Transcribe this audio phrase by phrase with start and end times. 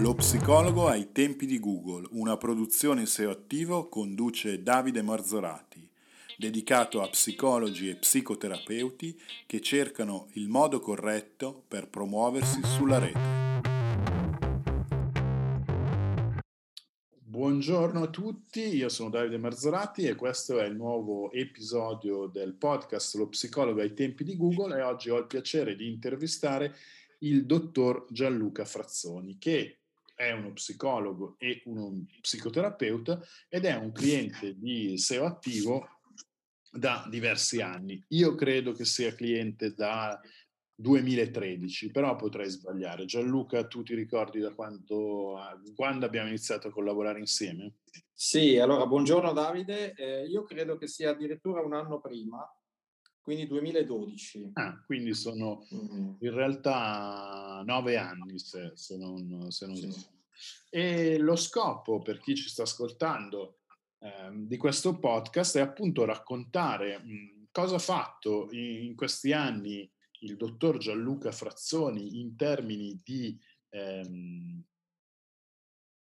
[0.00, 5.86] Lo psicologo ai tempi di Google, una produzione SEO attivo conduce Davide Marzorati,
[6.38, 13.20] dedicato a psicologi e psicoterapeuti che cercano il modo corretto per promuoversi sulla rete.
[17.18, 23.16] Buongiorno a tutti, io sono Davide Marzorati e questo è il nuovo episodio del podcast
[23.16, 26.74] Lo psicologo ai tempi di Google e oggi ho il piacere di intervistare
[27.18, 29.79] il dottor Gianluca Frazzoni che
[30.20, 35.88] è uno psicologo e uno psicoterapeuta ed è un cliente di SEO attivo
[36.70, 38.04] da diversi anni.
[38.08, 40.20] Io credo che sia cliente da
[40.74, 43.06] 2013, però potrei sbagliare.
[43.06, 45.38] Gianluca, tu ti ricordi da quando,
[45.74, 47.76] quando abbiamo iniziato a collaborare insieme?
[48.12, 52.46] Sì, allora buongiorno Davide, eh, io credo che sia addirittura un anno prima,
[53.22, 54.50] quindi 2012.
[54.54, 56.14] Ah, quindi sono mm-hmm.
[56.18, 60.18] in realtà nove anni se, se non, se non sì.
[60.70, 63.60] E lo scopo per chi ci sta ascoltando
[63.98, 69.90] eh, di questo podcast è appunto raccontare mh, cosa ha fatto in, in, questi anni
[70.20, 74.62] il dottor Gianluca Frazzoni in termini di ehm,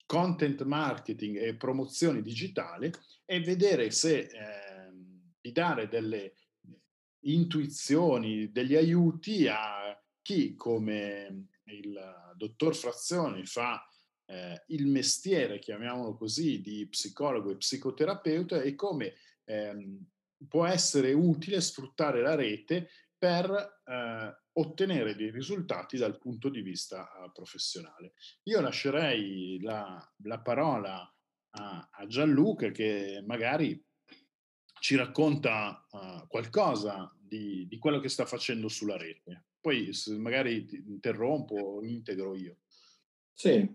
[0.05, 2.93] content marketing e promozione digitale
[3.25, 6.35] e vedere se ehm, di dare delle
[7.21, 13.89] intuizioni, degli aiuti a chi come il dottor Frazioni fa
[14.25, 20.05] eh, il mestiere, chiamiamolo così, di psicologo e psicoterapeuta e come ehm,
[20.49, 27.09] può essere utile sfruttare la rete per eh, ottenere dei risultati dal punto di vista
[27.23, 28.15] uh, professionale.
[28.45, 31.09] Io lascerei la, la parola
[31.51, 33.81] a, a Gianluca che magari
[34.81, 39.47] ci racconta uh, qualcosa di, di, quello che sta facendo sulla rete.
[39.67, 42.59] Poi magari ti interrompo integro io.
[43.33, 43.69] Sì,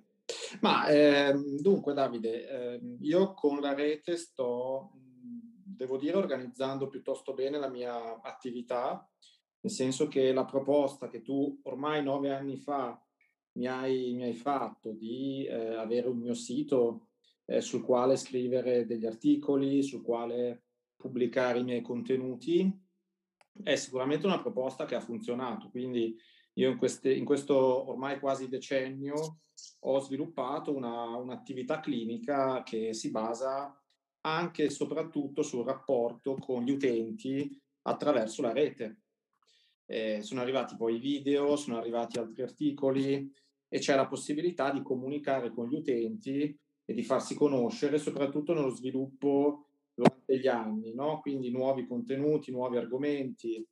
[0.62, 7.60] ma eh, dunque Davide, eh, io con la rete sto, devo dire, organizzando piuttosto bene
[7.60, 9.06] la mia attività,
[9.60, 12.98] nel senso che la proposta che tu ormai nove anni fa
[13.58, 17.10] mi hai, mi hai fatto di eh, avere un mio sito
[17.44, 22.90] eh, sul quale scrivere degli articoli, sul quale pubblicare i miei contenuti,
[23.64, 25.70] è sicuramente una proposta che ha funzionato.
[25.70, 26.16] Quindi
[26.54, 29.40] io in, queste, in questo ormai quasi decennio
[29.82, 33.76] ho sviluppato una, un'attività clinica che si basa
[34.22, 39.02] anche e soprattutto sul rapporto con gli utenti attraverso la rete.
[39.86, 43.32] Eh, sono arrivati poi video, sono arrivati altri articoli
[43.68, 48.70] e c'è la possibilità di comunicare con gli utenti e di farsi conoscere, soprattutto nello
[48.70, 51.20] sviluppo durante gli anni, no?
[51.20, 53.66] quindi nuovi contenuti, nuovi argomenti,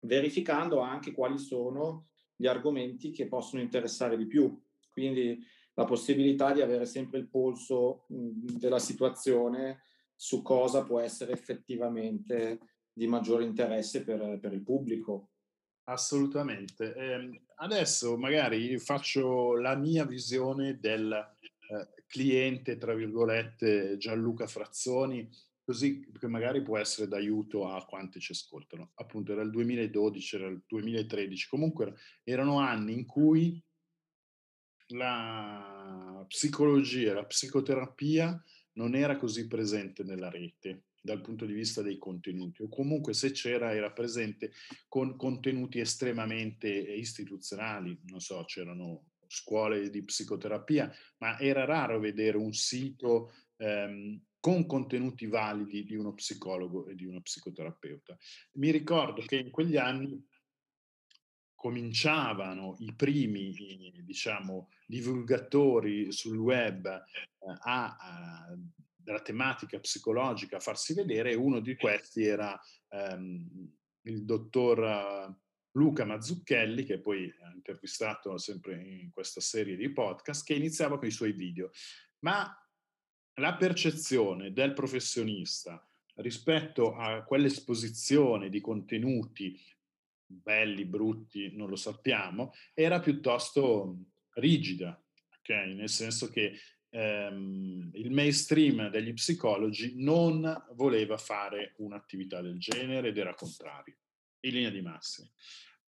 [0.00, 4.60] verificando anche quali sono gli argomenti che possono interessare di più.
[4.90, 5.38] Quindi
[5.74, 9.82] la possibilità di avere sempre il polso della situazione
[10.14, 12.60] su cosa può essere effettivamente
[12.92, 15.30] di maggiore interesse per, per il pubblico.
[15.84, 16.94] Assolutamente.
[16.94, 25.28] Eh, adesso magari faccio la mia visione del eh, cliente, tra virgolette, Gianluca Frazzoni,
[25.64, 28.92] così che magari può essere d'aiuto a quanti ci ascoltano.
[28.94, 33.60] Appunto era il 2012, era il 2013, comunque erano anni in cui
[34.88, 38.40] la psicologia, la psicoterapia
[38.74, 43.32] non era così presente nella rete dal punto di vista dei contenuti o comunque se
[43.32, 44.52] c'era era presente
[44.86, 52.52] con contenuti estremamente istituzionali, non so, c'erano scuole di psicoterapia, ma era raro vedere un
[52.52, 58.16] sito ehm, con contenuti validi di uno psicologo e di uno psicoterapeuta.
[58.52, 60.22] Mi ricordo che in quegli anni
[61.54, 68.54] cominciavano i primi, diciamo, divulgatori sul web eh, a, a,
[68.94, 72.58] della tematica psicologica a farsi vedere e uno di questi era
[72.88, 73.72] ehm,
[74.02, 75.34] il dottor
[75.76, 81.08] Luca Mazzucchelli, che poi ha intervistato sempre in questa serie di podcast, che iniziava con
[81.08, 81.70] i suoi video.
[82.20, 82.56] Ma
[83.34, 89.60] la percezione del professionista rispetto a quell'esposizione di contenuti
[90.26, 93.96] belli, brutti, non lo sappiamo, era piuttosto
[94.34, 95.00] rigida,
[95.38, 95.74] okay?
[95.74, 96.58] nel senso che
[96.90, 103.96] ehm, il mainstream degli psicologi non voleva fare un'attività del genere ed era contrario,
[104.44, 105.28] in linea di massima.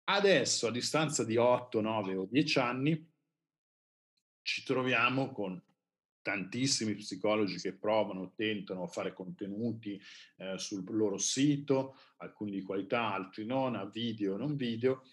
[0.09, 3.11] Adesso, a distanza di 8, 9 o 10 anni,
[4.41, 5.61] ci troviamo con
[6.21, 10.01] tantissimi psicologi che provano, tentano a fare contenuti
[10.37, 15.03] eh, sul loro sito, alcuni di qualità, altri non, a video, non video,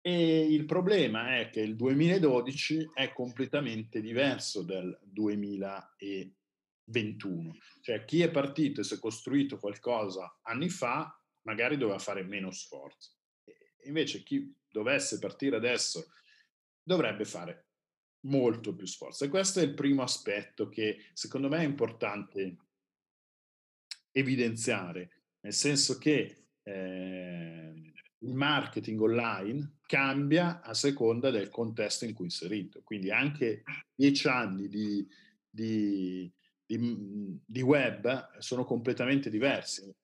[0.00, 7.56] E il problema è che il 2012 è completamente diverso dal 2021.
[7.80, 12.50] Cioè chi è partito e si è costruito qualcosa anni fa magari doveva fare meno
[12.50, 13.12] sforzo.
[13.84, 16.10] Invece chi dovesse partire adesso
[16.82, 17.66] dovrebbe fare
[18.26, 19.24] molto più sforzo.
[19.24, 22.56] E questo è il primo aspetto che secondo me è importante
[24.10, 32.24] evidenziare, nel senso che eh, il marketing online cambia a seconda del contesto in cui
[32.24, 32.82] è inserito.
[32.82, 33.62] Quindi anche
[33.94, 35.06] dieci anni di,
[35.48, 36.32] di,
[36.64, 39.94] di, di web sono completamente diversi.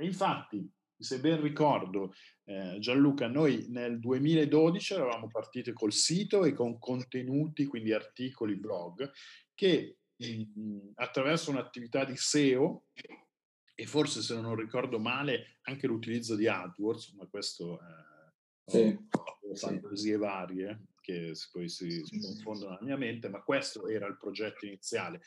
[0.00, 0.66] E infatti,
[0.96, 2.14] se ben ricordo,
[2.44, 9.10] eh, Gianluca, noi nel 2012 eravamo partiti col sito e con contenuti, quindi articoli, blog,
[9.54, 12.86] che mh, attraverso un'attività di SEO
[13.74, 18.98] e forse se non ricordo male anche l'utilizzo di AdWords, ma questo eh, sì,
[19.54, 20.18] fantasie sì.
[20.18, 25.20] varie che poi si, si, confondono nella mia mente, ma questo era il progetto iniziale.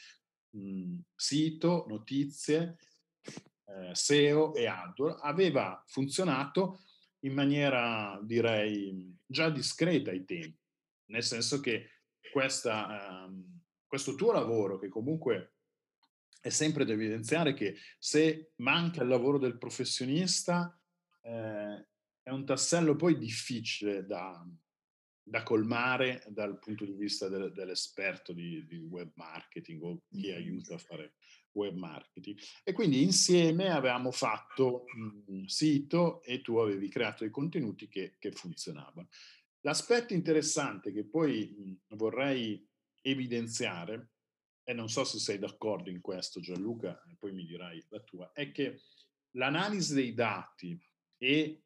[0.58, 2.78] Mm, sito, notizie,
[3.66, 6.82] eh, SEO e AdWords aveva funzionato
[7.20, 10.60] in maniera direi già discreta ai tempi,
[11.12, 11.90] nel senso che
[12.32, 15.54] questa, ehm, questo tuo lavoro che comunque
[16.42, 20.78] è sempre da evidenziare che se manca il lavoro del professionista
[21.22, 21.88] eh,
[22.22, 24.46] è un tassello poi difficile da,
[25.22, 30.76] da, colmare dal punto di vista del, dell'esperto di, di, web marketing o chi aiuta
[30.76, 31.14] a fare
[31.54, 32.38] web marketing.
[32.64, 34.86] E quindi insieme avevamo fatto
[35.28, 39.08] un sito e tu avevi creato dei contenuti che, che funzionavano.
[39.62, 42.68] L'aspetto interessante che poi vorrei
[43.02, 44.10] evidenziare
[44.64, 48.52] e non so se sei d'accordo in questo Gianluca, poi mi dirai la tua, è
[48.52, 48.82] che
[49.32, 50.80] l'analisi dei dati
[51.18, 51.64] e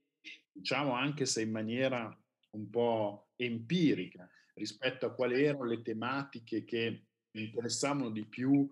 [0.51, 2.15] diciamo anche se in maniera
[2.51, 8.67] un po' empirica rispetto a quali erano le tematiche che interessavano di più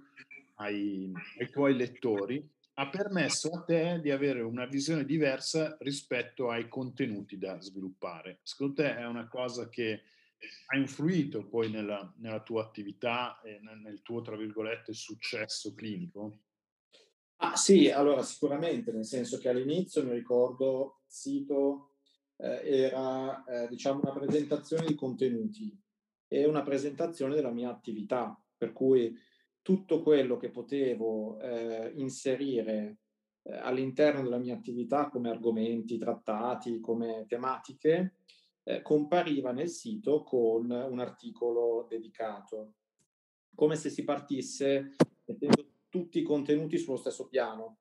[0.56, 2.48] ai, ai tuoi lettori,
[2.78, 8.40] ha permesso a te di avere una visione diversa rispetto ai contenuti da sviluppare.
[8.44, 10.02] Secondo te è una cosa che
[10.68, 16.40] ha influito poi nella, nella tua attività e nel, nel, tuo, tra virgolette, successo clinico?
[17.38, 21.96] Ah sì, allora sicuramente, nel senso che all'inizio mi ricordo il sito
[22.38, 25.78] eh, era eh, diciamo una presentazione di contenuti
[26.28, 29.18] e una presentazione della mia attività, per cui
[29.66, 32.98] tutto quello che potevo eh, inserire
[33.42, 38.18] eh, all'interno della mia attività come argomenti trattati, come tematiche,
[38.62, 42.74] eh, compariva nel sito con un articolo dedicato,
[43.56, 44.94] come se si partisse
[45.26, 47.80] mettendo tutti i contenuti sullo stesso piano.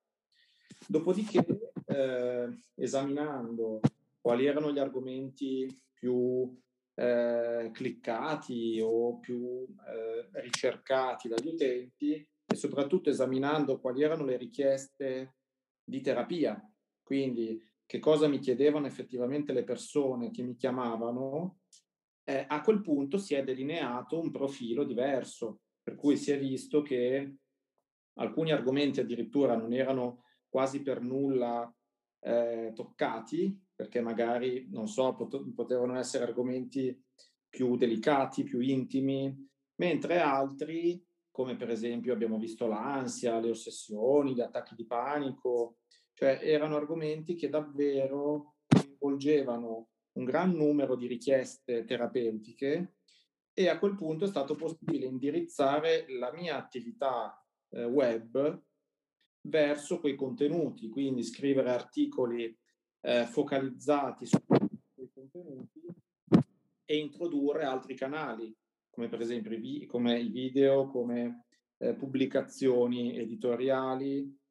[0.89, 1.45] Dopodiché,
[1.85, 3.81] eh, esaminando
[4.23, 6.51] quali erano gli argomenti più
[6.95, 12.15] eh, cliccati o più eh, ricercati dagli utenti
[12.47, 15.37] e soprattutto esaminando quali erano le richieste
[15.83, 16.61] di terapia.
[17.03, 21.61] Quindi che cosa mi chiedevano effettivamente le persone che mi chiamavano,
[22.25, 26.81] eh, a quel punto si è delineato un profilo diverso, per cui si è visto
[26.81, 27.37] che
[28.15, 31.71] alcuni argomenti addirittura non erano quasi per nulla
[32.21, 36.97] eh, toccati, perché magari, non so, pot- potevano essere argomenti
[37.49, 39.35] più delicati, più intimi,
[39.77, 45.79] mentre altri, come per esempio abbiamo visto l'ansia, le ossessioni, gli attacchi di panico,
[46.13, 52.95] cioè erano argomenti che davvero coinvolgevano un gran numero di richieste terapeutiche
[53.53, 57.37] e a quel punto è stato possibile indirizzare la mia attività
[57.71, 58.63] eh, web
[59.47, 62.57] verso quei contenuti, quindi scrivere articoli
[63.05, 65.81] eh, focalizzati su quei contenuti
[66.85, 68.55] e introdurre altri canali,
[68.91, 71.47] come per esempio i, vi- come i video, come
[71.79, 74.43] eh, pubblicazioni editoriali,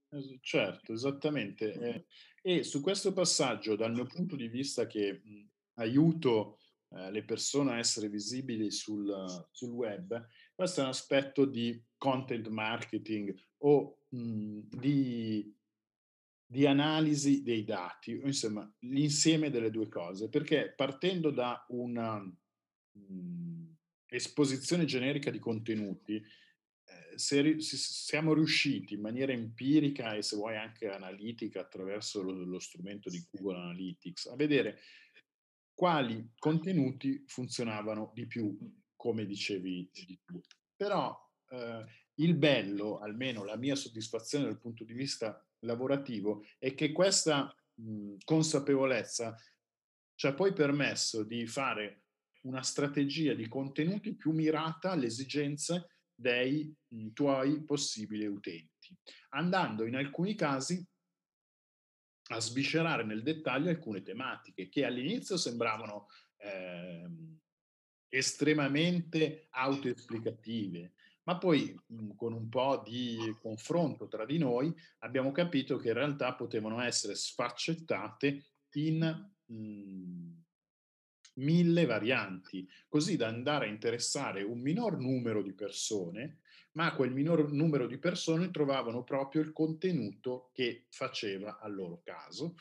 [0.41, 1.74] Certo, esattamente.
[1.74, 2.05] Eh,
[2.41, 7.72] e su questo passaggio, dal mio punto di vista che mh, aiuto eh, le persone
[7.72, 9.12] a essere visibili sul,
[9.51, 15.55] sul, web, questo è un aspetto di content marketing o mh, di,
[16.53, 23.75] di, analisi dei dati, insomma, l'insieme delle due cose, perché partendo da una mh,
[24.07, 26.24] esposizione generica di contenuti,
[27.15, 32.60] se, se, siamo riusciti in maniera empirica e se vuoi anche analitica attraverso lo, lo
[32.60, 34.79] strumento di Google Analytics a vedere
[35.74, 38.55] quali contenuti funzionavano di più,
[38.95, 40.39] come dicevi di tu.
[40.75, 41.15] Però
[41.50, 47.53] eh, il bello, almeno la mia soddisfazione dal punto di vista lavorativo, è che questa
[47.75, 49.36] mh, consapevolezza
[50.15, 52.03] ci ha poi permesso di fare
[52.43, 58.96] una strategia di contenuti più mirata alle esigenze dei mh, tuoi possibili utenti,
[59.29, 60.86] andando in alcuni casi
[62.29, 67.10] a sviscerare nel dettaglio alcune tematiche che all'inizio sembravano eh,
[68.10, 70.93] estremamente autoesplicative,
[71.24, 75.94] ma poi mh, con un po' di confronto tra di noi abbiamo capito che in
[75.96, 80.42] realtà potevano essere sfaccettate in mh,
[81.36, 86.39] mille varianti, così da andare a interessare un minor numero di persone,
[86.74, 92.56] ma quel minor numero di persone trovavano proprio il contenuto che faceva al loro caso.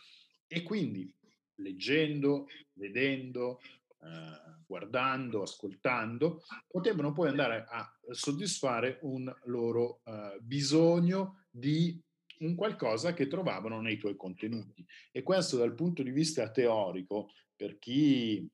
[0.47, 1.11] E quindi
[1.57, 3.61] leggendo, vedendo,
[4.03, 12.01] eh, guardando, ascoltando, potevano poi andare a soddisfare un loro eh, bisogno di
[12.39, 14.85] un qualcosa che trovavano nei tuoi contenuti.
[15.13, 18.49] E questo dal punto di vista teorico, per chi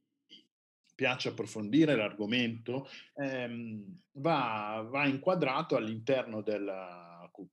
[0.94, 6.68] piace approfondire l'argomento, ehm, va, va, inquadrato all'interno del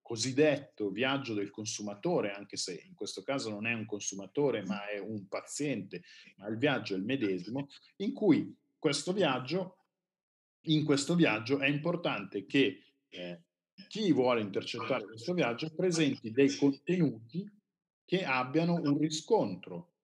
[0.02, 5.00] cosiddetto viaggio del consumatore, anche se in questo caso non è un consumatore ma è
[5.00, 6.04] un paziente,
[6.38, 9.78] ma il viaggio è il medesimo, in cui questo viaggio,
[10.68, 13.42] in questo viaggio è importante che eh,
[13.88, 17.50] chi vuole intercettare questo viaggio presenti dei contenuti
[18.06, 19.95] che abbiano un riscontro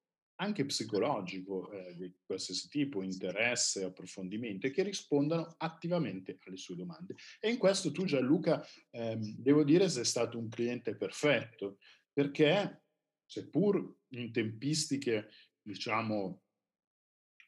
[0.42, 7.16] anche psicologico eh, di qualsiasi tipo, interesse, approfondimento e che rispondano attivamente alle sue domande.
[7.40, 11.78] E in questo tu Gianluca, ehm, devo dire, sei stato un cliente perfetto,
[12.12, 12.86] perché
[13.24, 15.30] seppur in tempistiche,
[15.62, 16.42] diciamo,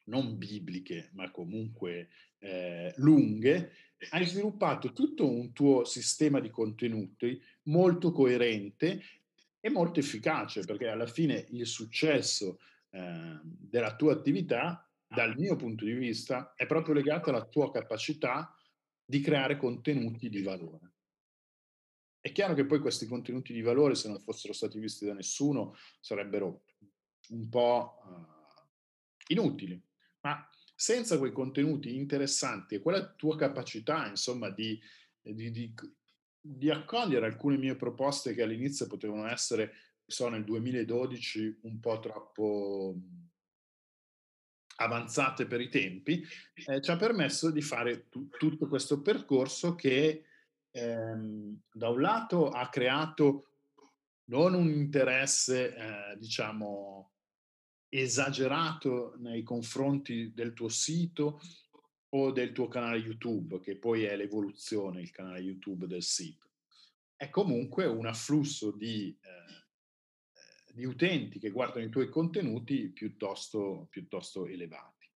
[0.04, 3.72] non bibliche, ma comunque eh, lunghe,
[4.10, 9.02] hai sviluppato tutto un tuo sistema di contenuti molto coerente
[9.58, 12.58] e molto efficace, perché alla fine il successo
[12.94, 18.56] Ehm, della tua attività, dal mio punto di vista, è proprio legata alla tua capacità
[19.04, 20.92] di creare contenuti di valore.
[22.20, 25.74] È chiaro che poi questi contenuti di valore, se non fossero stati visti da nessuno,
[26.00, 26.62] sarebbero
[27.30, 29.82] un po' uh, inutili,
[30.20, 34.80] ma senza quei contenuti interessanti e quella tua capacità, insomma, di,
[35.20, 35.74] di, di,
[36.40, 39.72] di accogliere alcune mie proposte che all'inizio potevano essere
[40.06, 42.96] so nel 2012 un po' troppo
[44.76, 46.24] avanzate per i tempi,
[46.66, 50.24] eh, ci ha permesso di fare tu, tutto questo percorso che
[50.70, 53.48] ehm, da un lato ha creato
[54.26, 57.12] non un interesse, eh, diciamo,
[57.88, 61.40] esagerato nei confronti del tuo sito
[62.10, 66.50] o del tuo canale YouTube, che poi è l'evoluzione, il canale YouTube del sito.
[67.16, 69.63] È comunque un afflusso di eh,
[70.74, 75.08] di utenti che guardano i tuoi contenuti piuttosto, piuttosto elevati.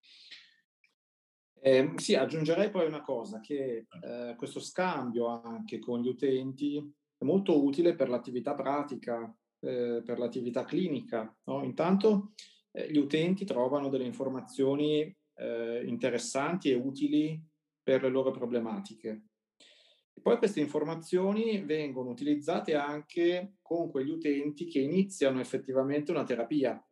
[1.61, 6.77] Eh, sì, aggiungerei poi una cosa, che eh, questo scambio anche con gli utenti
[7.17, 9.23] è molto utile per l'attività pratica,
[9.59, 11.37] eh, per l'attività clinica.
[11.43, 11.63] No?
[11.63, 12.31] Intanto
[12.71, 17.41] eh, gli utenti trovano delle informazioni eh, interessanti e utili
[17.83, 19.28] per le loro problematiche.
[20.21, 26.83] Poi queste informazioni vengono utilizzate anche con quegli utenti che iniziano effettivamente una terapia.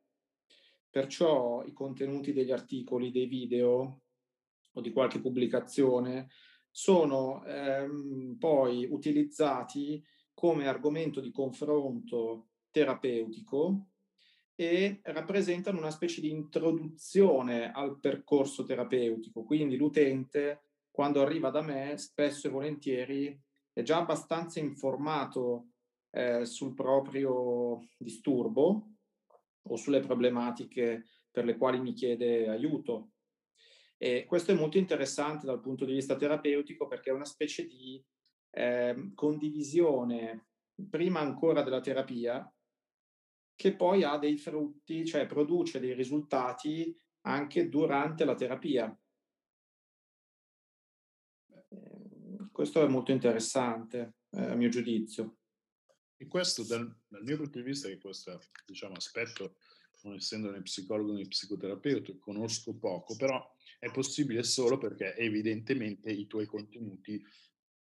[0.89, 4.01] Perciò i contenuti degli articoli, dei video
[4.71, 6.29] o di qualche pubblicazione
[6.71, 10.03] sono ehm, poi utilizzati
[10.33, 13.87] come argomento di confronto terapeutico
[14.55, 19.43] e rappresentano una specie di introduzione al percorso terapeutico.
[19.43, 20.66] Quindi l'utente
[20.97, 23.39] quando arriva da me spesso e volentieri
[23.71, 25.73] è già abbastanza informato
[26.09, 28.93] eh, sul proprio disturbo
[29.61, 33.11] o sulle problematiche per le quali mi chiede aiuto.
[33.95, 38.03] E questo è molto interessante dal punto di vista terapeutico perché è una specie di
[38.49, 40.47] eh, condivisione,
[40.89, 42.51] prima ancora della terapia,
[43.55, 46.91] che poi ha dei frutti, cioè produce dei risultati
[47.27, 48.99] anche durante la terapia.
[52.57, 55.37] Questo è molto interessante, eh, a mio giudizio.
[56.17, 59.57] E questo, dal, dal, mio punto di vista, che questo diciamo, aspetto,
[60.01, 63.47] non essendo né psicologo né psicoterapeuta, conosco poco, però
[63.77, 67.23] è possibile solo perché evidentemente i tuoi contenuti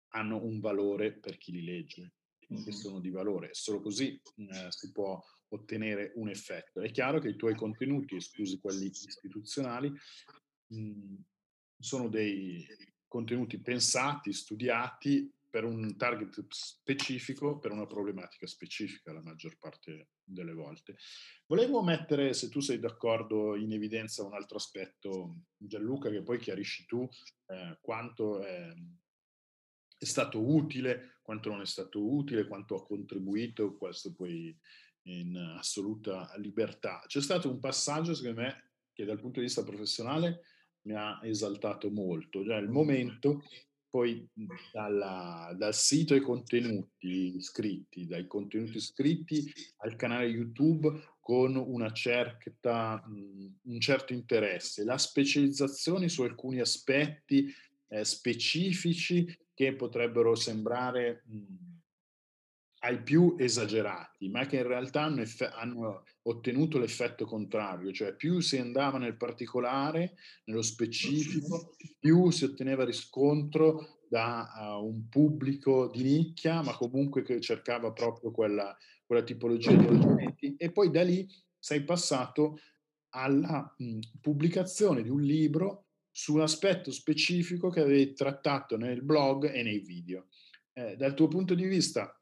[0.09, 3.51] hanno un valore per chi li legge, che sono di valore.
[3.53, 6.81] Solo così eh, si può ottenere un effetto.
[6.81, 9.93] È chiaro che i tuoi contenuti, esclusi quelli istituzionali,
[10.67, 11.15] mh,
[11.79, 12.67] sono dei
[13.15, 20.53] contenuti pensati, studiati per un target specifico, per una problematica specifica la maggior parte delle
[20.53, 20.97] volte.
[21.47, 26.87] Volevo mettere, se tu sei d'accordo, in evidenza un altro aspetto, Gianluca, che poi chiarisci
[26.87, 27.09] tu
[27.47, 28.75] eh, quanto è,
[29.97, 34.59] è, stato utile, quanto non è stato utile, quanto ha contribuito, questo poi
[35.03, 37.01] in assoluta libertà.
[37.07, 40.41] C'è stato un passaggio, secondo me, che dal punto di vista professionale
[40.85, 43.43] mi ha esaltato molto, cioè il momento
[43.95, 44.29] poi
[44.73, 49.49] dalla, dal sito ai contenuti scritti, dai contenuti scritti
[49.79, 57.47] al canale YouTube con una certa, un certo interesse, la specializzazione su alcuni aspetti
[57.87, 59.25] eh, specifici
[59.55, 61.64] che potrebbero sembrare mh,
[62.85, 68.41] ai più esagerati, ma che in realtà hanno, eff- hanno, ottenuto l'effetto contrario, cioè più
[68.41, 76.03] si andava nel particolare, nello specifico, più si otteneva riscontro da uh, un pubblico di
[76.03, 80.55] nicchia, ma comunque che cercava proprio quella, quella tipologia di argomenti.
[80.57, 81.27] E poi da lì
[81.59, 82.59] sei passato
[83.11, 89.51] alla mh, pubblicazione di un libro su un aspetto specifico che avevi trattato nel blog
[89.51, 90.27] e nei video.
[90.75, 92.19] Eh, dal tuo punto di vista,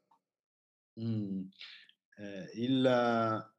[0.97, 1.47] Mh.
[2.17, 3.51] Eh, il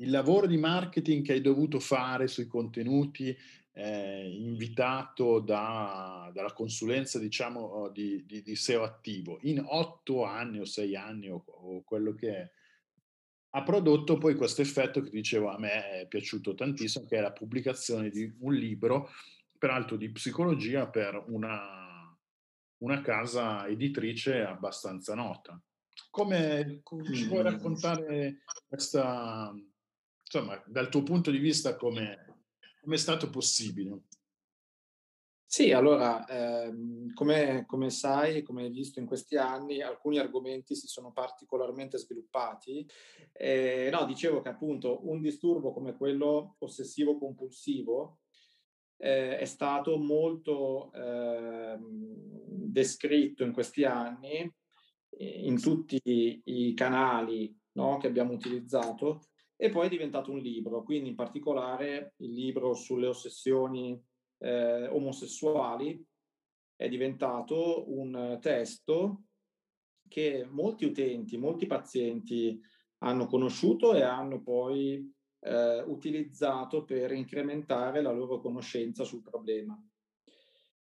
[0.00, 3.36] il lavoro di marketing che hai dovuto fare sui contenuti,
[3.72, 10.64] ehm, invitato da dalla consulenza diciamo di di di SEO attivo, in 8 anni o
[10.64, 12.50] 6 anni o o quello che è,
[13.50, 17.32] ha prodotto poi questo effetto che dicevo a me è piaciuto tantissimo, che è la
[17.32, 19.10] pubblicazione di un libro,
[19.58, 21.86] peraltro di psicologia per una
[22.80, 25.60] una casa editrice abbastanza nota.
[26.10, 29.52] Come ci puoi raccontare questa,
[30.24, 32.36] insomma, dal tuo punto di vista come
[32.86, 34.02] è stato possibile?
[35.50, 40.86] Sì, allora, ehm, come, come, sai, come hai visto in questi anni, alcuni argomenti si
[40.86, 42.86] sono particolarmente sviluppati.
[43.32, 48.18] Eh, no, dicevo che appunto un disturbo come quello ossessivo-compulsivo
[48.98, 54.54] eh, è stato molto eh, descritto in questi anni
[55.18, 56.00] in tutti
[56.44, 62.14] i canali no, che abbiamo utilizzato e poi è diventato un libro, quindi in particolare
[62.18, 64.00] il libro sulle ossessioni
[64.38, 66.04] eh, omosessuali
[66.76, 69.24] è diventato un testo
[70.06, 72.60] che molti utenti, molti pazienti
[72.98, 79.76] hanno conosciuto e hanno poi eh, utilizzato per incrementare la loro conoscenza sul problema.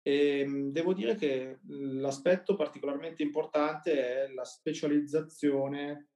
[0.03, 6.09] E ehm, devo dire che l'aspetto particolarmente importante è la specializzazione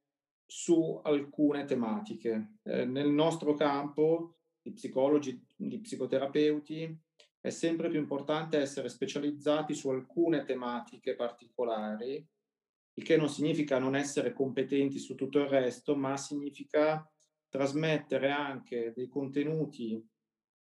[0.45, 2.59] su alcune tematiche.
[2.65, 7.01] Eh, nel nostro campo di psicologi, di psicoterapeuti,
[7.41, 12.27] è sempre più importante essere specializzati su alcune tematiche particolari,
[12.95, 17.09] il che non significa non essere competenti su tutto il resto, ma significa
[17.49, 20.05] trasmettere anche dei contenuti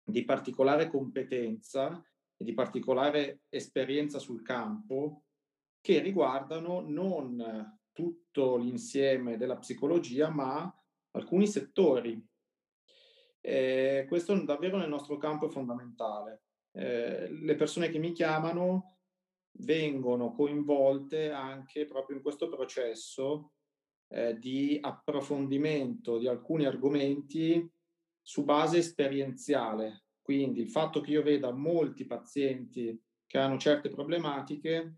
[0.03, 2.01] di particolare competenza
[2.41, 5.23] e di particolare esperienza sul campo
[5.79, 10.75] che riguardano non tutto l'insieme della psicologia, ma
[11.11, 12.23] alcuni settori.
[13.39, 16.43] Eh, questo davvero nel nostro campo è fondamentale.
[16.71, 18.97] Eh, le persone che mi chiamano
[19.59, 23.53] vengono coinvolte anche proprio in questo processo
[24.07, 27.69] eh, di approfondimento di alcuni argomenti
[28.21, 34.97] su base esperienziale, quindi il fatto che io veda molti pazienti che hanno certe problematiche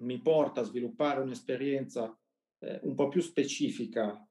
[0.00, 2.16] mi porta a sviluppare un'esperienza
[2.60, 4.26] eh, un po' più specifica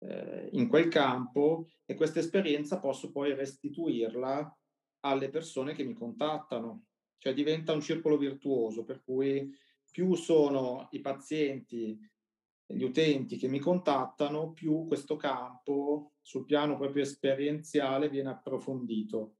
[0.00, 4.56] eh, in quel campo e questa esperienza posso poi restituirla
[5.00, 6.86] alle persone che mi contattano.
[7.18, 9.52] Cioè diventa un circolo virtuoso per cui
[9.90, 11.98] più sono i pazienti
[12.70, 19.37] gli utenti che mi contattano, più questo campo sul piano proprio esperienziale viene approfondito.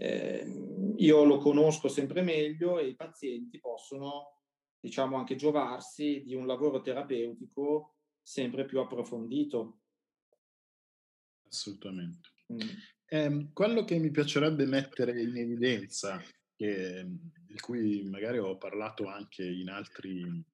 [0.00, 4.42] Eh, io lo conosco sempre meglio e i pazienti possono,
[4.78, 9.80] diciamo, anche giovarsi di un lavoro terapeutico sempre più approfondito.
[11.48, 12.28] Assolutamente.
[12.52, 12.58] Mm.
[13.06, 16.22] Eh, quello che mi piacerebbe mettere in evidenza,
[16.54, 17.04] che,
[17.46, 20.44] di cui magari ho parlato anche in altri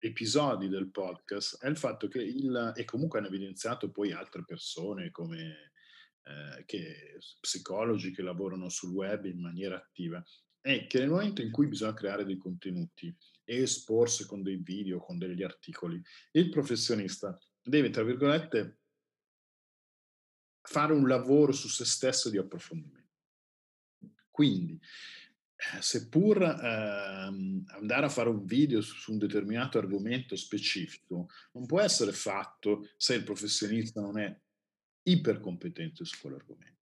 [0.00, 5.10] episodi del podcast è il fatto che il, e comunque hanno evidenziato poi altre persone
[5.10, 5.72] come
[6.22, 10.22] eh, che, psicologi che lavorano sul web in maniera attiva,
[10.60, 14.98] è che nel momento in cui bisogna creare dei contenuti e esporsi con dei video,
[14.98, 16.00] con degli articoli,
[16.32, 18.78] il professionista deve, tra virgolette,
[20.60, 23.16] fare un lavoro su se stesso di approfondimento.
[24.30, 24.78] Quindi,
[25.58, 31.66] eh, seppur ehm, andare a fare un video su, su, un determinato argomento specifico non
[31.66, 34.40] può essere fatto se il professionista non è
[35.10, 36.76] ipercompetente su quell'argomento.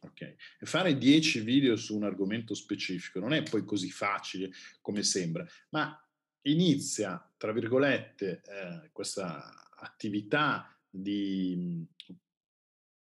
[0.00, 0.36] Okay.
[0.60, 5.46] E fare 10 video su un argomento specifico non è poi così facile come sembra,
[5.70, 6.00] ma
[6.42, 11.84] inizia, tra virgolette, eh, questa attività di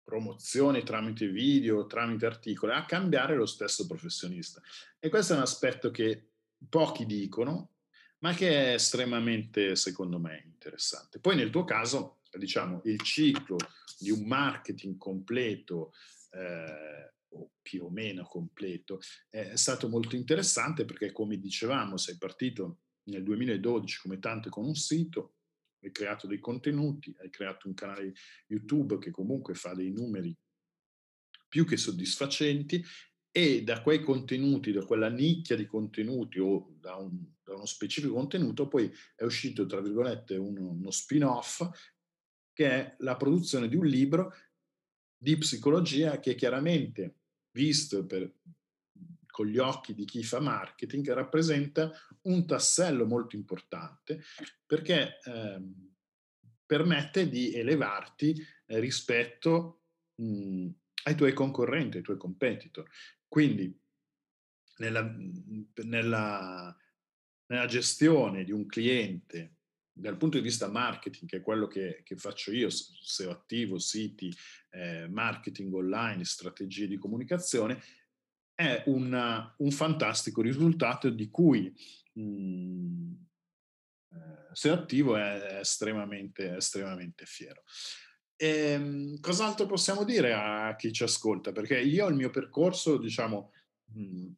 [0.04, 4.60] promozione tramite video, tramite articoli, a cambiare lo stesso professionista.
[4.98, 6.28] E questo è un aspetto che
[6.68, 7.70] pochi dicono,
[8.18, 11.18] ma che è estremamente, secondo me, interessante.
[11.18, 13.56] Poi nel tuo caso, diciamo, il ciclo
[13.98, 15.92] di un marketing completo,
[16.30, 22.80] eh, o più o meno completo, è stato molto interessante perché, come dicevamo, sei partito
[23.04, 25.34] nel 2012 come tanto con un sito,
[25.82, 28.14] hai creato dei contenuti, hai creato un canale
[28.46, 30.34] YouTube che comunque fa dei numeri
[31.48, 32.82] più che soddisfacenti
[33.30, 38.14] e da quei contenuti, da quella nicchia di contenuti o da, un, da uno specifico
[38.14, 41.62] contenuto, poi è uscito, tra virgolette, uno, uno spin-off
[42.54, 44.32] che è la produzione di un libro
[45.18, 47.16] di psicologia che chiaramente,
[47.50, 48.32] visto per,
[49.26, 54.22] con gli occhi di chi fa marketing, rappresenta un tassello molto importante
[54.64, 55.60] perché eh,
[56.64, 58.34] permette di elevarti
[58.66, 59.82] eh, rispetto
[60.16, 60.68] mh,
[61.04, 62.88] ai tuoi concorrenti, ai tuoi competitor.
[63.26, 63.76] Quindi
[64.76, 65.14] nella,
[65.84, 66.76] nella,
[67.46, 69.56] nella gestione di un cliente
[69.96, 74.34] dal punto di vista marketing, che è quello che, che faccio io, SEO attivo, siti,
[74.70, 77.80] eh, marketing online, strategie di comunicazione,
[78.54, 81.72] è una, un fantastico risultato di cui
[82.14, 83.26] mhmm,
[84.12, 87.62] eh, se attivo è estremamente, estremamente fiero.
[88.36, 91.52] E, ehm, cos'altro possiamo dire a chi ci ascolta?
[91.52, 93.52] Perché io il mio percorso, diciamo,
[93.92, 94.34] mh, mhmm,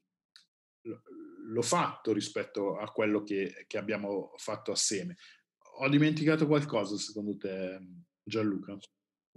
[1.48, 5.16] l'ho fatto rispetto a quello che, che, abbiamo fatto assieme.
[5.78, 7.78] Ho dimenticato qualcosa secondo te,
[8.22, 8.78] Gianluca?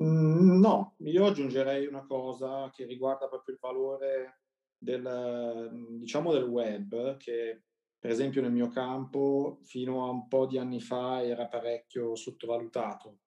[0.01, 4.41] Mm, no, io aggiungerei una cosa che riguarda proprio il valore
[4.77, 7.63] del, diciamo del web, che
[7.99, 13.19] per esempio nel mio campo fino a un po' di anni fa era parecchio sottovalutato.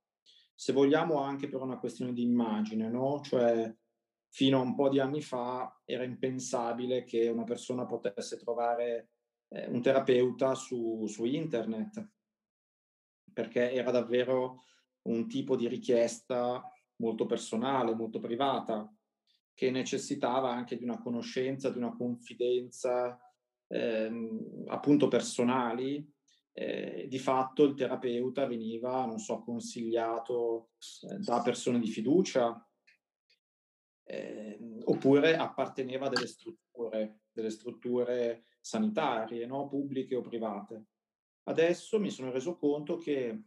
[0.54, 3.20] Se vogliamo anche per una questione di immagine, no?
[3.20, 3.74] Cioè
[4.30, 9.10] fino a un po' di anni fa era impensabile che una persona potesse trovare
[9.48, 12.11] eh, un terapeuta su, su internet,
[13.32, 14.64] perché era davvero
[15.02, 16.62] un tipo di richiesta
[16.96, 18.90] molto personale, molto privata
[19.54, 23.18] che necessitava anche di una conoscenza, di una confidenza
[23.68, 26.10] ehm, appunto personali.
[26.54, 30.72] Eh, di fatto il terapeuta veniva, non so, consigliato
[31.08, 32.62] eh, da persone di fiducia
[34.04, 39.68] eh, oppure apparteneva a delle strutture, delle strutture sanitarie, no?
[39.68, 40.84] pubbliche o private.
[41.44, 43.42] Adesso mi sono reso conto che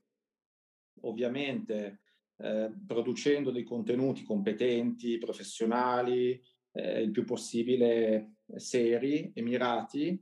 [1.02, 2.02] ovviamente
[2.38, 10.22] eh, producendo dei contenuti competenti, professionali, eh, il più possibile seri e mirati,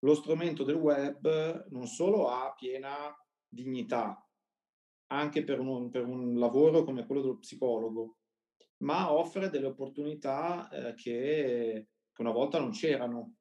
[0.00, 3.14] lo strumento del web non solo ha piena
[3.46, 4.26] dignità,
[5.08, 8.16] anche per un, per un lavoro come quello dello psicologo,
[8.78, 13.36] ma offre delle opportunità eh, che, che una volta non c'erano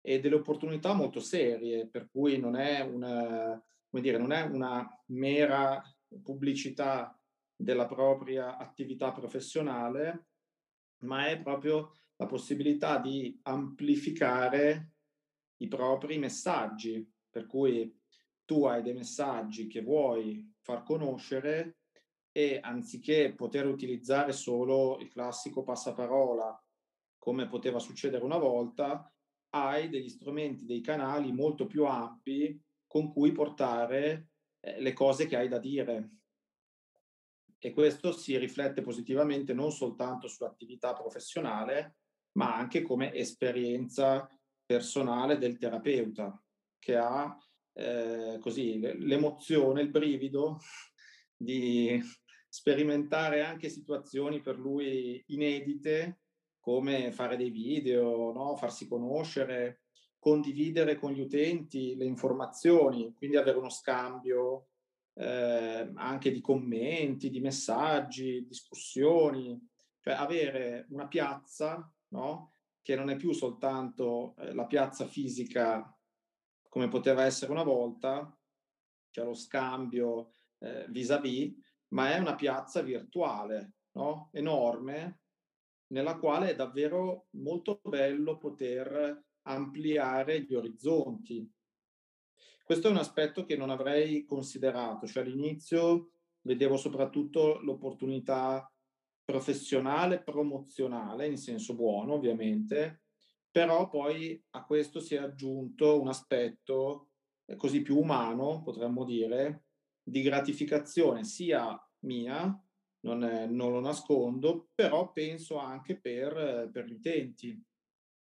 [0.00, 5.82] e delle opportunità molto serie, per cui non è una, dire, non è una mera
[6.22, 7.18] pubblicità
[7.54, 10.28] della propria attività professionale,
[11.02, 14.92] ma è proprio la possibilità di amplificare
[15.58, 17.98] i propri messaggi, per cui
[18.44, 21.76] tu hai dei messaggi che vuoi far conoscere
[22.32, 26.62] e anziché poter utilizzare solo il classico passaparola,
[27.18, 29.12] come poteva succedere una volta,
[29.50, 35.36] hai degli strumenti, dei canali molto più ampi con cui portare eh, le cose che
[35.36, 36.10] hai da dire.
[37.58, 41.96] E questo si riflette positivamente non soltanto sull'attività professionale,
[42.32, 44.28] ma anche come esperienza
[44.64, 46.42] personale del terapeuta,
[46.78, 47.36] che ha
[47.72, 50.60] eh, così l'emozione, il brivido
[51.36, 52.00] di
[52.48, 56.20] sperimentare anche situazioni per lui inedite,
[56.60, 58.56] come fare dei video, no?
[58.56, 59.80] farsi conoscere,
[60.18, 64.68] condividere con gli utenti le informazioni, quindi avere uno scambio
[65.14, 69.58] eh, anche di commenti, di messaggi, discussioni,
[70.00, 72.54] cioè avere una piazza no?
[72.82, 75.94] che non è più soltanto eh, la piazza fisica
[76.68, 78.32] come poteva essere una volta,
[79.10, 81.52] cioè lo scambio eh, vis-à-vis,
[81.88, 84.30] ma è una piazza virtuale, no?
[84.32, 85.19] enorme,
[85.90, 91.50] nella quale è davvero molto bello poter ampliare gli orizzonti.
[92.64, 98.72] Questo è un aspetto che non avrei considerato, cioè all'inizio vedevo soprattutto l'opportunità
[99.24, 103.02] professionale, promozionale, in senso buono ovviamente,
[103.50, 107.10] però poi a questo si è aggiunto un aspetto
[107.46, 109.64] eh, così più umano, potremmo dire,
[110.02, 112.56] di gratificazione sia mia,
[113.00, 117.62] non, è, non lo nascondo, però penso anche per, per gli utenti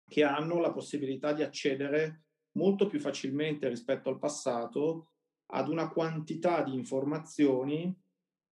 [0.09, 5.11] che hanno la possibilità di accedere molto più facilmente rispetto al passato
[5.47, 7.95] ad una quantità di informazioni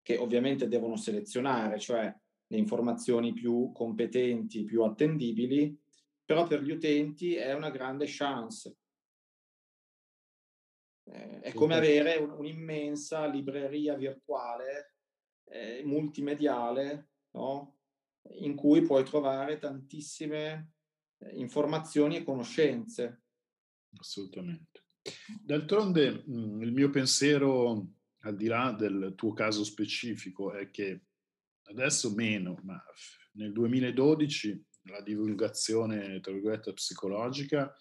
[0.01, 2.13] che ovviamente devono selezionare, cioè
[2.47, 5.77] le informazioni più competenti, più attendibili,
[6.23, 8.77] però per gli utenti è una grande chance.
[11.07, 14.94] Eh, è come avere un, un'immensa libreria virtuale
[15.45, 17.79] eh, multimediale no?
[18.39, 20.73] in cui puoi trovare tantissime
[21.19, 23.23] eh, informazioni e conoscenze.
[23.97, 24.83] Assolutamente.
[25.41, 27.87] D'altronde mh, il mio pensiero,
[28.21, 31.05] al di là del tuo caso specifico, è che
[31.63, 32.81] adesso meno, ma
[33.33, 37.75] nel 2012 la divulgazione, tra virgolette, psicologica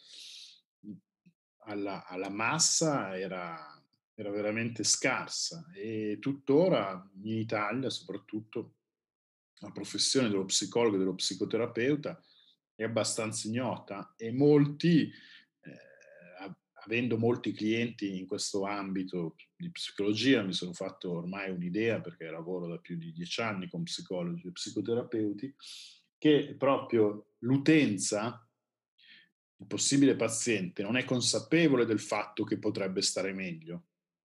[1.66, 3.83] alla, alla massa era,
[4.14, 8.77] era veramente scarsa e tuttora in Italia soprattutto
[9.59, 12.22] la professione dello psicologo e dello psicoterapeuta
[12.74, 20.53] è abbastanza ignota e molti, eh, avendo molti clienti in questo ambito di psicologia, mi
[20.53, 25.55] sono fatto ormai un'idea perché lavoro da più di dieci anni con psicologi e psicoterapeuti,
[26.18, 28.46] che proprio l'utenza,
[29.57, 33.87] il possibile paziente, non è consapevole del fatto che potrebbe stare meglio,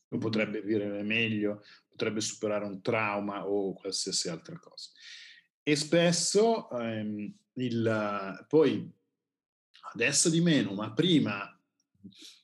[0.10, 4.92] o potrebbe vivere meglio, potrebbe superare un trauma o qualsiasi altra cosa.
[5.64, 8.90] E spesso ehm, il, poi
[9.94, 11.52] adesso di meno, ma prima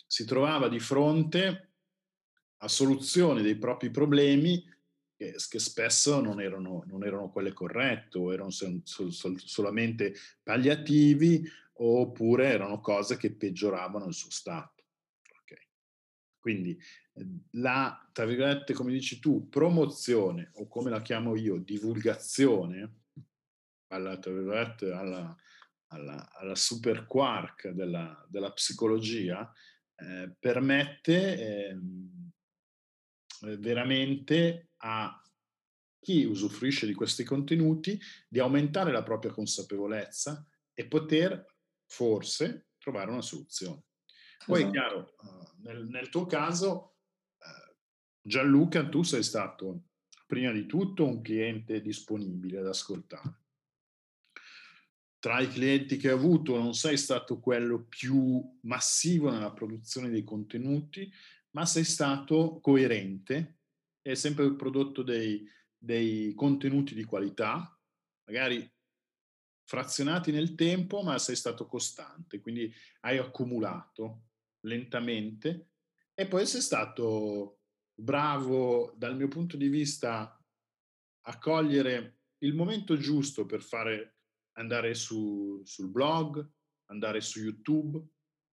[0.06, 1.71] si trovava di fronte
[2.58, 4.63] a soluzioni dei propri problemi
[5.15, 11.47] che, che spesso non erano, non erano, quelle corrette o erano sol, sol, solamente palliativi
[11.76, 14.72] oppure erano cose che peggioravano il suo stato.
[16.43, 16.77] Quindi
[17.13, 23.03] ehm, la, tra virgolette, come dici tu, promozione o come la chiamo io, divulgazione
[23.88, 25.34] alla, tra virgolette, alla,
[25.88, 29.49] alla, alla super quark della, della psicologia,
[29.95, 31.77] eh, permette eh,
[33.58, 35.17] veramente a
[35.97, 43.21] chi usufruisce di questi contenuti di aumentare la propria consapevolezza e poter forse trovare una
[43.21, 43.84] soluzione.
[44.45, 44.71] Poi esatto.
[44.71, 46.97] chiaro, uh, nel, nel, tuo caso,
[47.38, 47.75] uh,
[48.21, 49.89] Gianluca, tu sei stato
[50.25, 53.41] prima di tutto un cliente disponibile ad ascoltare
[55.23, 60.25] tra i clienti che hai avuto non sei stato quello più massivo nella produzione dei
[60.25, 61.10] contenuti,
[61.51, 63.60] ma sei stato coerente
[64.01, 65.41] e hai sempre prodotto dei,
[65.77, 67.73] dei contenuti di qualità,
[68.25, 68.69] magari
[69.63, 74.32] frazionati nel tempo, ma sei stato costante, quindi hai accumulato
[74.63, 75.69] lentamente
[76.13, 77.60] e poi sei stato
[77.93, 80.39] bravo dal mio punto di vista
[81.26, 84.17] a cogliere il momento giusto per fare
[84.54, 86.47] andare su, sul blog,
[86.86, 88.04] andare su YouTube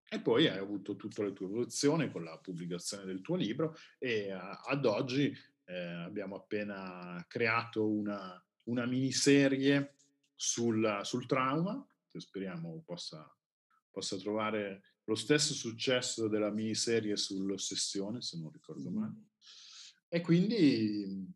[0.09, 4.31] e poi hai avuto tutta la tua evoluzione con la pubblicazione del tuo libro e
[4.31, 5.33] a, ad oggi
[5.65, 9.97] eh, abbiamo appena creato una, una miniserie
[10.35, 13.25] sul, sul trauma che speriamo possa,
[13.91, 19.31] possa trovare lo stesso successo della miniserie sull'ossessione, se non ricordo male.
[20.09, 21.27] E quindi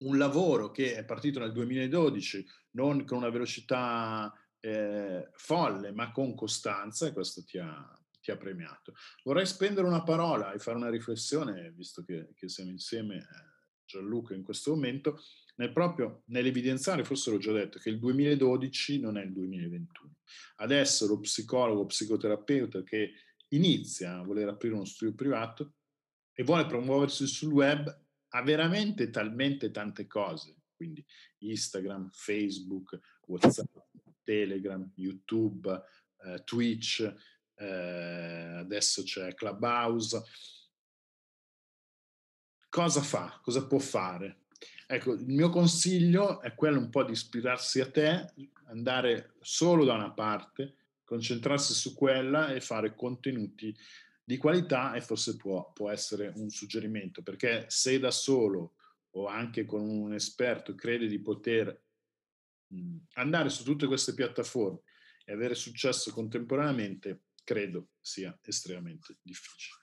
[0.00, 6.34] un lavoro che è partito nel 2012 non con una velocità eh, folle, ma con
[6.34, 8.92] costanza, e questo ti ha, ti ha, premiato.
[9.24, 13.24] Vorrei spendere una parola e fare una riflessione, visto che, che siamo insieme, eh,
[13.86, 15.18] Gianluca, in questo momento,
[15.56, 20.14] nel proprio nell'evidenziare, forse l'ho già detto, che il 2012 non è il 2021.
[20.56, 23.12] Adesso lo psicologo, psicoterapeuta che
[23.48, 25.74] inizia a voler aprire uno studio privato
[26.32, 31.04] e vuole promuoversi sul web ha veramente talmente tante cose, quindi
[31.38, 33.74] Instagram, Facebook, WhatsApp,
[34.22, 35.82] Telegram, YouTube,
[36.24, 37.00] eh, Twitch,
[37.54, 37.64] eh,
[38.58, 40.22] adesso c'è Clubhouse.
[42.68, 43.40] Cosa fa?
[43.42, 44.45] Cosa può fare?
[44.86, 48.32] Ecco, il mio consiglio è quello un po' di ispirarsi a te,
[48.66, 53.76] andare solo da una parte, concentrarsi su quella e fare contenuti
[54.22, 58.74] di qualità e forse può, può essere un suggerimento, perché se da solo
[59.10, 61.82] o anche con un esperto crede di poter
[62.68, 64.80] mh, andare su tutte queste piattaforme
[65.24, 69.78] e avere successo contemporaneamente credo sia estremamente difficile.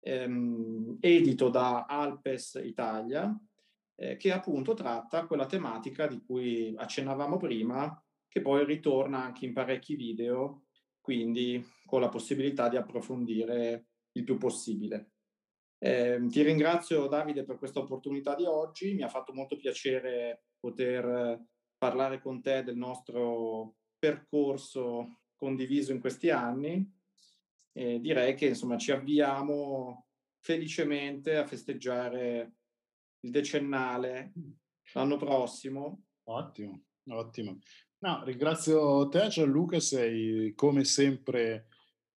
[0.00, 3.38] ehm, edito da Alpes Italia,
[3.96, 9.52] eh, che appunto tratta quella tematica di cui accennavamo prima, che poi ritorna anche in
[9.52, 10.66] parecchi video,
[11.00, 15.12] quindi con la possibilità di approfondire il più possibile.
[15.78, 21.42] Eh, ti ringrazio Davide per questa opportunità di oggi, mi ha fatto molto piacere poter
[21.76, 26.86] parlare con te del nostro percorso condiviso in questi anni
[27.72, 30.08] e direi che insomma ci avviamo
[30.40, 32.52] felicemente a festeggiare
[33.20, 34.32] il decennale
[34.92, 36.04] l'anno prossimo.
[36.24, 37.58] Ottimo, ottimo.
[37.98, 41.68] No, ringrazio te Gianluca, sei come sempre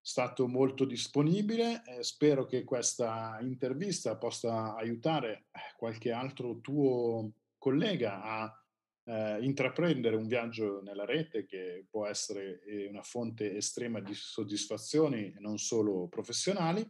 [0.00, 1.82] stato molto disponibile.
[1.84, 8.64] Eh, spero che questa intervista possa aiutare eh, qualche altro tuo collega a
[9.04, 15.32] eh, intraprendere un viaggio nella rete che può essere eh, una fonte estrema di soddisfazioni
[15.38, 16.84] non solo professionali.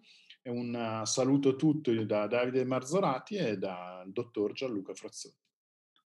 [0.44, 5.36] E un uh, saluto a tutti da Davide Marzorati e dal dottor Gianluca Frazzoni.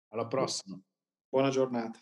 [0.10, 0.78] Alla prossima.
[1.30, 1.97] Buona giornata.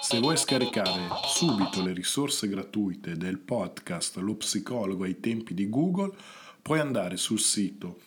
[0.00, 6.16] Se vuoi scaricare subito le risorse gratuite del podcast Lo psicologo ai tempi di Google,
[6.62, 7.98] puoi andare sul sito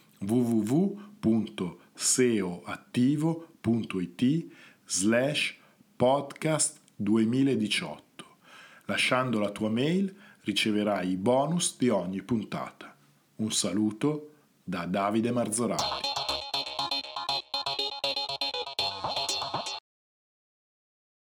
[1.95, 4.51] www.seoattivo.it
[4.85, 5.59] slash
[5.95, 8.03] podcast 2018.
[8.85, 12.95] Lasciando la tua mail riceverai i bonus di ogni puntata.
[13.37, 16.14] Un saluto da Davide Marzorati.